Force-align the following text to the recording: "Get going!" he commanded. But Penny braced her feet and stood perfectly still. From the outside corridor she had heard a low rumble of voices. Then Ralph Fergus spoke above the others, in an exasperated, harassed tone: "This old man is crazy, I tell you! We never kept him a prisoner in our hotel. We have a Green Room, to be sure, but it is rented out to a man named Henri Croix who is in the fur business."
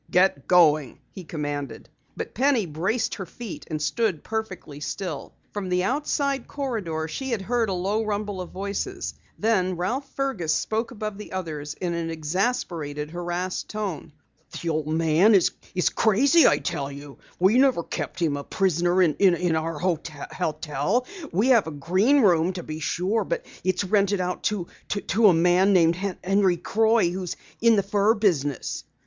"Get 0.09 0.47
going!" 0.47 0.97
he 1.11 1.23
commanded. 1.25 1.87
But 2.17 2.33
Penny 2.33 2.65
braced 2.65 3.13
her 3.13 3.25
feet 3.27 3.67
and 3.69 3.79
stood 3.79 4.23
perfectly 4.23 4.79
still. 4.79 5.35
From 5.51 5.69
the 5.69 5.83
outside 5.83 6.47
corridor 6.47 7.07
she 7.07 7.29
had 7.29 7.43
heard 7.43 7.69
a 7.69 7.73
low 7.73 8.03
rumble 8.03 8.41
of 8.41 8.49
voices. 8.49 9.13
Then 9.37 9.77
Ralph 9.77 10.09
Fergus 10.15 10.55
spoke 10.55 10.89
above 10.89 11.19
the 11.19 11.33
others, 11.33 11.75
in 11.75 11.93
an 11.93 12.09
exasperated, 12.09 13.11
harassed 13.11 13.69
tone: 13.69 14.11
"This 14.49 14.65
old 14.67 14.87
man 14.87 15.35
is 15.35 15.51
crazy, 15.93 16.47
I 16.47 16.57
tell 16.57 16.91
you! 16.91 17.19
We 17.37 17.59
never 17.59 17.83
kept 17.83 18.19
him 18.19 18.37
a 18.37 18.43
prisoner 18.43 19.03
in 19.03 19.55
our 19.55 19.77
hotel. 19.77 21.05
We 21.31 21.49
have 21.49 21.67
a 21.67 21.71
Green 21.71 22.21
Room, 22.21 22.53
to 22.53 22.63
be 22.63 22.79
sure, 22.79 23.23
but 23.23 23.45
it 23.63 23.75
is 23.83 23.83
rented 23.83 24.19
out 24.19 24.41
to 24.45 24.65
a 25.27 25.31
man 25.35 25.73
named 25.73 25.95
Henri 26.23 26.57
Croix 26.57 27.11
who 27.11 27.21
is 27.21 27.35
in 27.61 27.75
the 27.75 27.83
fur 27.83 28.15
business." 28.15 28.83